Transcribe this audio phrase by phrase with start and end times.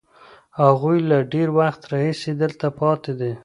[0.61, 3.33] هغوی له ډېر وخت راهیسې دلته پاتې دي.